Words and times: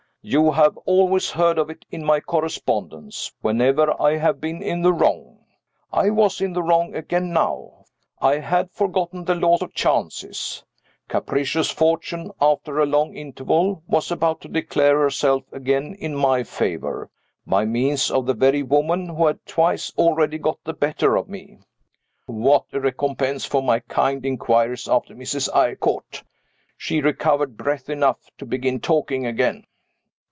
You 0.23 0.51
have 0.51 0.77
always 0.85 1.31
heard 1.31 1.57
of 1.57 1.71
it 1.71 1.83
in 1.89 2.05
my 2.05 2.19
correspondence, 2.19 3.33
whenever 3.41 3.99
I 3.99 4.17
have 4.17 4.39
been 4.39 4.61
in 4.61 4.83
the 4.83 4.93
wrong. 4.93 5.39
I 5.91 6.11
was 6.11 6.39
in 6.41 6.53
the 6.53 6.61
wrong 6.61 6.93
again 6.93 7.33
now 7.33 7.85
I 8.21 8.37
had 8.37 8.69
forgotten 8.69 9.25
the 9.25 9.33
law 9.33 9.57
of 9.59 9.73
chances. 9.73 10.63
Capricious 11.07 11.71
Fortune, 11.71 12.31
after 12.39 12.77
a 12.77 12.85
long 12.85 13.15
interval, 13.15 13.81
was 13.87 14.11
about 14.11 14.41
to 14.41 14.47
declare 14.47 14.99
herself 14.99 15.43
again 15.51 15.95
in 15.97 16.15
my 16.15 16.43
favor, 16.43 17.09
by 17.47 17.65
means 17.65 18.11
of 18.11 18.27
the 18.27 18.35
very 18.35 18.61
woman 18.61 19.07
who 19.09 19.25
had 19.25 19.43
twice 19.47 19.91
already 19.97 20.37
got 20.37 20.63
the 20.63 20.73
better 20.73 21.15
of 21.17 21.29
me. 21.29 21.57
What 22.27 22.65
a 22.73 22.79
recompense 22.79 23.43
for 23.45 23.63
my 23.63 23.79
kind 23.79 24.23
inquiries 24.23 24.87
after 24.87 25.15
Mrs. 25.15 25.49
Eyrecourt! 25.51 26.21
She 26.77 27.01
recovered 27.01 27.57
breath 27.57 27.89
enough 27.89 28.19
to 28.37 28.45
begin 28.45 28.79
talking 28.81 29.25
again. 29.25 29.65